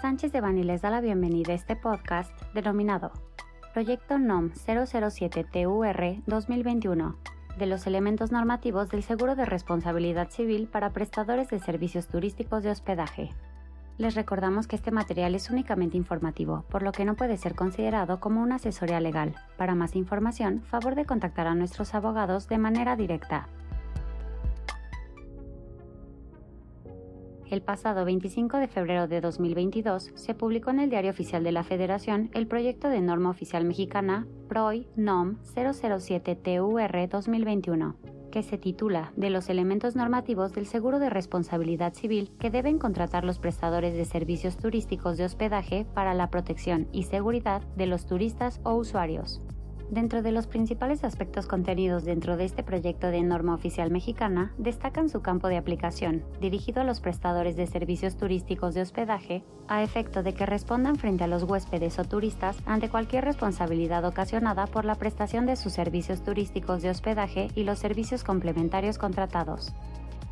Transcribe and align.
Sánchez 0.00 0.30
de 0.30 0.40
Bani 0.40 0.62
les 0.62 0.80
da 0.80 0.90
la 0.90 1.00
bienvenida 1.00 1.52
a 1.52 1.56
este 1.56 1.74
podcast 1.74 2.30
denominado 2.54 3.10
Proyecto 3.74 4.16
NOM 4.16 4.50
007TUR 4.50 6.22
2021 6.24 7.16
de 7.58 7.66
los 7.66 7.84
elementos 7.88 8.30
normativos 8.30 8.88
del 8.90 9.02
seguro 9.02 9.34
de 9.34 9.44
responsabilidad 9.44 10.30
civil 10.30 10.68
para 10.68 10.92
prestadores 10.92 11.48
de 11.48 11.58
servicios 11.58 12.06
turísticos 12.06 12.62
de 12.62 12.70
hospedaje. 12.70 13.30
Les 13.96 14.14
recordamos 14.14 14.68
que 14.68 14.76
este 14.76 14.92
material 14.92 15.34
es 15.34 15.50
únicamente 15.50 15.96
informativo, 15.96 16.64
por 16.68 16.84
lo 16.84 16.92
que 16.92 17.04
no 17.04 17.16
puede 17.16 17.36
ser 17.36 17.56
considerado 17.56 18.20
como 18.20 18.40
una 18.40 18.54
asesoría 18.54 19.00
legal. 19.00 19.34
Para 19.56 19.74
más 19.74 19.96
información, 19.96 20.62
favor 20.62 20.94
de 20.94 21.06
contactar 21.06 21.48
a 21.48 21.56
nuestros 21.56 21.96
abogados 21.96 22.46
de 22.46 22.58
manera 22.58 22.94
directa. 22.94 23.48
El 27.50 27.62
pasado 27.62 28.04
25 28.04 28.58
de 28.58 28.68
febrero 28.68 29.08
de 29.08 29.22
2022 29.22 30.12
se 30.14 30.34
publicó 30.34 30.68
en 30.68 30.80
el 30.80 30.90
Diario 30.90 31.10
Oficial 31.10 31.42
de 31.42 31.52
la 31.52 31.64
Federación 31.64 32.28
el 32.34 32.46
proyecto 32.46 32.90
de 32.90 33.00
norma 33.00 33.30
oficial 33.30 33.64
mexicana 33.64 34.26
PROI 34.48 34.86
NOM 34.96 35.38
007-TUR 35.54 37.08
2021, 37.08 37.96
que 38.30 38.42
se 38.42 38.58
titula 38.58 39.14
De 39.16 39.30
los 39.30 39.48
elementos 39.48 39.96
normativos 39.96 40.52
del 40.52 40.66
seguro 40.66 40.98
de 40.98 41.08
responsabilidad 41.08 41.94
civil 41.94 42.30
que 42.38 42.50
deben 42.50 42.78
contratar 42.78 43.24
los 43.24 43.38
prestadores 43.38 43.94
de 43.94 44.04
servicios 44.04 44.58
turísticos 44.58 45.16
de 45.16 45.24
hospedaje 45.24 45.86
para 45.94 46.12
la 46.12 46.28
protección 46.28 46.86
y 46.92 47.04
seguridad 47.04 47.62
de 47.76 47.86
los 47.86 48.04
turistas 48.04 48.60
o 48.62 48.74
usuarios. 48.74 49.40
Dentro 49.90 50.20
de 50.20 50.32
los 50.32 50.46
principales 50.46 51.02
aspectos 51.02 51.46
contenidos 51.46 52.04
dentro 52.04 52.36
de 52.36 52.44
este 52.44 52.62
proyecto 52.62 53.06
de 53.06 53.22
norma 53.22 53.54
oficial 53.54 53.90
mexicana, 53.90 54.52
destacan 54.58 55.08
su 55.08 55.22
campo 55.22 55.48
de 55.48 55.56
aplicación, 55.56 56.24
dirigido 56.42 56.82
a 56.82 56.84
los 56.84 57.00
prestadores 57.00 57.56
de 57.56 57.66
servicios 57.66 58.18
turísticos 58.18 58.74
de 58.74 58.82
hospedaje, 58.82 59.44
a 59.66 59.82
efecto 59.82 60.22
de 60.22 60.34
que 60.34 60.44
respondan 60.44 60.96
frente 60.96 61.24
a 61.24 61.26
los 61.26 61.44
huéspedes 61.44 61.98
o 61.98 62.04
turistas 62.04 62.58
ante 62.66 62.90
cualquier 62.90 63.24
responsabilidad 63.24 64.04
ocasionada 64.04 64.66
por 64.66 64.84
la 64.84 64.96
prestación 64.96 65.46
de 65.46 65.56
sus 65.56 65.72
servicios 65.72 66.22
turísticos 66.22 66.82
de 66.82 66.90
hospedaje 66.90 67.48
y 67.54 67.64
los 67.64 67.78
servicios 67.78 68.24
complementarios 68.24 68.98
contratados. 68.98 69.72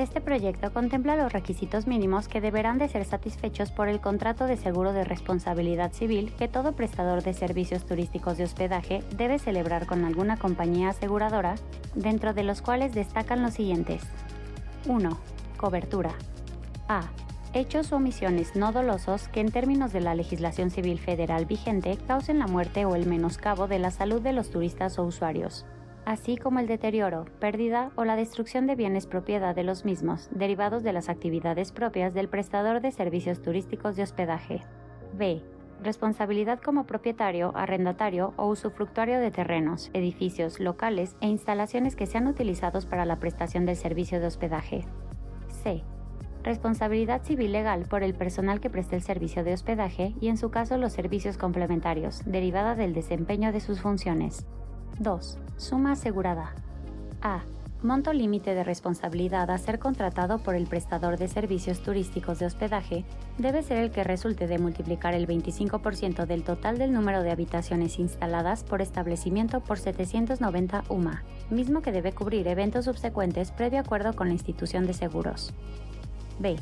Este 0.00 0.22
proyecto 0.22 0.72
contempla 0.72 1.14
los 1.14 1.30
requisitos 1.30 1.86
mínimos 1.86 2.26
que 2.26 2.40
deberán 2.40 2.78
de 2.78 2.88
ser 2.88 3.04
satisfechos 3.04 3.70
por 3.70 3.86
el 3.86 4.00
contrato 4.00 4.46
de 4.46 4.56
seguro 4.56 4.94
de 4.94 5.04
responsabilidad 5.04 5.92
civil 5.92 6.32
que 6.38 6.48
todo 6.48 6.72
prestador 6.72 7.22
de 7.22 7.34
servicios 7.34 7.84
turísticos 7.84 8.38
de 8.38 8.44
hospedaje 8.44 9.04
debe 9.14 9.38
celebrar 9.38 9.84
con 9.84 10.06
alguna 10.06 10.38
compañía 10.38 10.88
aseguradora, 10.88 11.56
dentro 11.94 12.32
de 12.32 12.44
los 12.44 12.62
cuales 12.62 12.94
destacan 12.94 13.42
los 13.42 13.52
siguientes. 13.52 14.00
1. 14.86 15.18
Cobertura. 15.58 16.14
A. 16.88 17.02
Hechos 17.52 17.92
o 17.92 17.96
omisiones 17.96 18.56
no 18.56 18.72
dolosos 18.72 19.28
que 19.28 19.40
en 19.40 19.52
términos 19.52 19.92
de 19.92 20.00
la 20.00 20.14
legislación 20.14 20.70
civil 20.70 20.98
federal 20.98 21.44
vigente 21.44 21.98
causen 22.06 22.38
la 22.38 22.46
muerte 22.46 22.86
o 22.86 22.94
el 22.94 23.04
menoscabo 23.04 23.68
de 23.68 23.78
la 23.78 23.90
salud 23.90 24.22
de 24.22 24.32
los 24.32 24.48
turistas 24.50 24.98
o 24.98 25.02
usuarios 25.02 25.66
así 26.10 26.36
como 26.36 26.58
el 26.58 26.66
deterioro, 26.66 27.26
pérdida 27.38 27.92
o 27.94 28.04
la 28.04 28.16
destrucción 28.16 28.66
de 28.66 28.74
bienes 28.74 29.06
propiedad 29.06 29.54
de 29.54 29.62
los 29.62 29.84
mismos, 29.84 30.28
derivados 30.32 30.82
de 30.82 30.92
las 30.92 31.08
actividades 31.08 31.70
propias 31.70 32.14
del 32.14 32.28
prestador 32.28 32.80
de 32.80 32.90
servicios 32.90 33.40
turísticos 33.40 33.94
de 33.94 34.02
hospedaje. 34.02 34.64
B. 35.16 35.40
Responsabilidad 35.84 36.58
como 36.60 36.84
propietario, 36.84 37.52
arrendatario 37.54 38.34
o 38.36 38.48
usufructuario 38.48 39.20
de 39.20 39.30
terrenos, 39.30 39.88
edificios, 39.92 40.58
locales 40.58 41.14
e 41.20 41.28
instalaciones 41.28 41.94
que 41.94 42.06
sean 42.06 42.26
utilizados 42.26 42.86
para 42.86 43.04
la 43.04 43.20
prestación 43.20 43.64
del 43.64 43.76
servicio 43.76 44.18
de 44.18 44.26
hospedaje. 44.26 44.84
C. 45.62 45.84
Responsabilidad 46.42 47.22
civil 47.22 47.52
legal 47.52 47.86
por 47.88 48.02
el 48.02 48.14
personal 48.14 48.60
que 48.60 48.68
preste 48.68 48.96
el 48.96 49.02
servicio 49.02 49.44
de 49.44 49.54
hospedaje 49.54 50.16
y 50.20 50.26
en 50.26 50.38
su 50.38 50.50
caso 50.50 50.76
los 50.76 50.92
servicios 50.92 51.38
complementarios, 51.38 52.22
derivada 52.26 52.74
del 52.74 52.94
desempeño 52.94 53.52
de 53.52 53.60
sus 53.60 53.80
funciones. 53.80 54.44
2. 55.00 55.38
Suma 55.56 55.92
asegurada. 55.92 56.52
A. 57.22 57.40
Monto 57.82 58.12
límite 58.12 58.54
de 58.54 58.64
responsabilidad 58.64 59.50
a 59.50 59.56
ser 59.56 59.78
contratado 59.78 60.40
por 60.40 60.54
el 60.54 60.66
prestador 60.66 61.16
de 61.16 61.26
servicios 61.26 61.80
turísticos 61.80 62.38
de 62.38 62.44
hospedaje 62.44 63.06
debe 63.38 63.62
ser 63.62 63.78
el 63.78 63.90
que 63.90 64.04
resulte 64.04 64.46
de 64.46 64.58
multiplicar 64.58 65.14
el 65.14 65.26
25% 65.26 66.26
del 66.26 66.44
total 66.44 66.76
del 66.76 66.92
número 66.92 67.22
de 67.22 67.30
habitaciones 67.30 67.98
instaladas 67.98 68.62
por 68.62 68.82
establecimiento 68.82 69.60
por 69.60 69.78
790 69.78 70.84
UMA, 70.90 71.22
mismo 71.48 71.80
que 71.80 71.92
debe 71.92 72.12
cubrir 72.12 72.46
eventos 72.46 72.84
subsecuentes 72.84 73.52
previo 73.52 73.80
acuerdo 73.80 74.12
con 74.12 74.28
la 74.28 74.34
institución 74.34 74.86
de 74.86 74.92
seguros. 74.92 75.54
B 76.38 76.56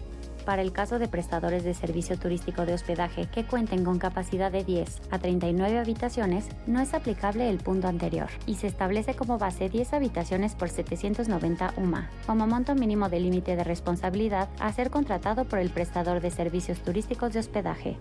para 0.48 0.62
el 0.62 0.72
caso 0.72 0.98
de 0.98 1.08
prestadores 1.08 1.62
de 1.62 1.74
servicio 1.74 2.18
turístico 2.18 2.64
de 2.64 2.72
hospedaje 2.72 3.26
que 3.26 3.44
cuenten 3.44 3.84
con 3.84 3.98
capacidad 3.98 4.50
de 4.50 4.64
10 4.64 5.02
a 5.10 5.18
39 5.18 5.78
habitaciones, 5.78 6.48
no 6.66 6.80
es 6.80 6.94
aplicable 6.94 7.50
el 7.50 7.58
punto 7.58 7.86
anterior 7.86 8.30
y 8.46 8.54
se 8.54 8.66
establece 8.66 9.12
como 9.12 9.36
base 9.36 9.68
10 9.68 9.92
habitaciones 9.92 10.54
por 10.54 10.70
790 10.70 11.74
UMA, 11.76 12.08
como 12.26 12.46
monto 12.46 12.74
mínimo 12.74 13.10
de 13.10 13.20
límite 13.20 13.56
de 13.56 13.64
responsabilidad 13.64 14.48
a 14.58 14.72
ser 14.72 14.88
contratado 14.88 15.44
por 15.44 15.58
el 15.58 15.68
prestador 15.68 16.22
de 16.22 16.30
servicios 16.30 16.78
turísticos 16.78 17.34
de 17.34 17.40
hospedaje. 17.40 17.98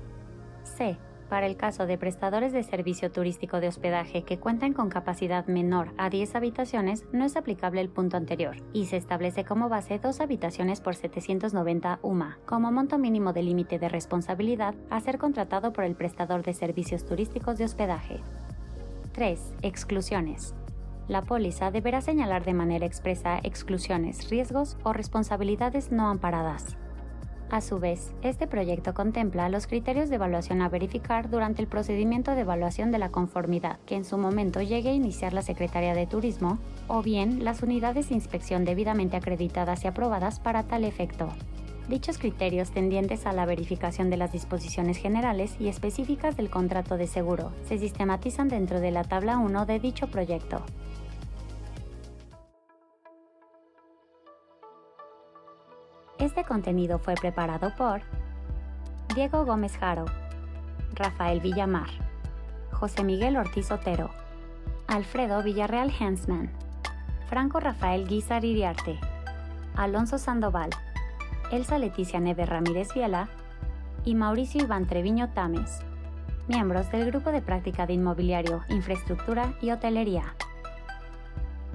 C 0.63 0.97
para 1.29 1.45
el 1.45 1.57
caso 1.57 1.85
de 1.85 1.97
prestadores 1.97 2.53
de 2.53 2.63
servicio 2.63 3.11
turístico 3.11 3.59
de 3.59 3.67
hospedaje 3.67 4.23
que 4.23 4.39
cuentan 4.39 4.73
con 4.73 4.89
capacidad 4.89 5.45
menor 5.47 5.89
a 5.97 6.09
10 6.09 6.35
habitaciones, 6.35 7.05
no 7.11 7.25
es 7.25 7.35
aplicable 7.35 7.81
el 7.81 7.89
punto 7.89 8.17
anterior 8.17 8.57
y 8.73 8.85
se 8.85 8.97
establece 8.97 9.45
como 9.45 9.69
base 9.69 9.99
dos 9.99 10.19
habitaciones 10.21 10.81
por 10.81 10.95
790 10.95 11.99
UMA, 12.01 12.39
como 12.45 12.71
monto 12.71 12.97
mínimo 12.97 13.33
de 13.33 13.43
límite 13.43 13.79
de 13.79 13.89
responsabilidad 13.89 14.75
a 14.89 14.99
ser 14.99 15.17
contratado 15.17 15.73
por 15.73 15.83
el 15.83 15.95
prestador 15.95 16.43
de 16.43 16.53
servicios 16.53 17.05
turísticos 17.05 17.57
de 17.57 17.65
hospedaje. 17.65 18.21
3. 19.13 19.53
Exclusiones. 19.61 20.55
La 21.07 21.21
póliza 21.21 21.71
deberá 21.71 22.01
señalar 22.01 22.43
de 22.43 22.53
manera 22.53 22.85
expresa 22.85 23.39
exclusiones, 23.43 24.29
riesgos 24.29 24.77
o 24.83 24.93
responsabilidades 24.93 25.91
no 25.91 26.09
amparadas. 26.09 26.77
A 27.49 27.61
su 27.61 27.79
vez, 27.79 28.11
este 28.23 28.45
proyecto 28.45 28.93
contempla 28.93 29.47
los 29.47 29.67
criterios 29.67 30.09
de 30.09 30.15
evaluación 30.15 30.61
a 30.61 30.67
verificar 30.67 31.29
durante 31.29 31.61
el 31.61 31.67
procedimiento 31.69 32.31
de 32.35 32.41
evaluación 32.41 32.91
de 32.91 32.97
la 32.97 33.09
conformidad 33.09 33.79
que 33.85 33.95
en 33.95 34.03
su 34.03 34.17
momento 34.17 34.61
llegue 34.61 34.89
a 34.89 34.93
iniciar 34.93 35.31
la 35.31 35.41
Secretaría 35.41 35.93
de 35.93 36.07
Turismo, 36.07 36.59
o 36.89 37.01
bien 37.01 37.45
las 37.45 37.63
unidades 37.63 38.09
de 38.09 38.15
inspección 38.15 38.65
debidamente 38.65 39.15
acreditadas 39.15 39.85
y 39.85 39.87
aprobadas 39.87 40.41
para 40.41 40.63
tal 40.63 40.83
efecto. 40.83 41.29
Dichos 41.87 42.17
criterios 42.17 42.71
tendientes 42.71 43.25
a 43.25 43.31
la 43.31 43.45
verificación 43.45 44.09
de 44.09 44.17
las 44.17 44.33
disposiciones 44.33 44.97
generales 44.97 45.55
y 45.57 45.69
específicas 45.69 46.35
del 46.35 46.49
contrato 46.49 46.97
de 46.97 47.07
seguro 47.07 47.53
se 47.65 47.77
sistematizan 47.77 48.49
dentro 48.49 48.81
de 48.81 48.91
la 48.91 49.05
tabla 49.05 49.37
1 49.37 49.65
de 49.65 49.79
dicho 49.79 50.07
proyecto. 50.07 50.63
Este 56.19 56.43
contenido 56.43 56.97
fue 56.97 57.13
preparado 57.13 57.71
por 57.75 58.01
Diego 59.13 59.45
Gómez 59.45 59.77
Jaro, 59.77 60.05
Rafael 60.95 61.41
Villamar, 61.41 61.89
José 62.71 63.03
Miguel 63.03 63.37
Ortiz 63.37 63.69
Otero, 63.71 64.09
Alfredo 64.87 65.43
Villarreal 65.43 65.91
Hensman, 65.91 66.49
Franco 67.29 67.59
Rafael 67.59 68.07
Guizar 68.07 68.43
Iriarte, 68.43 68.99
Alonso 69.75 70.17
Sandoval, 70.17 70.71
Elsa 71.51 71.77
Leticia 71.77 72.19
Neve 72.19 72.47
Ramírez 72.47 72.95
Viela 72.95 73.29
y 74.03 74.15
Mauricio 74.15 74.63
Iván 74.63 74.87
Treviño 74.87 75.29
Tames, 75.33 75.81
miembros 76.47 76.91
del 76.91 77.05
Grupo 77.05 77.31
de 77.31 77.43
Práctica 77.43 77.85
de 77.85 77.93
Inmobiliario, 77.93 78.63
Infraestructura 78.69 79.53
y 79.61 79.69
Hotelería. 79.69 80.33